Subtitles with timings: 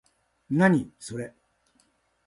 [0.49, 1.31] 何、それ？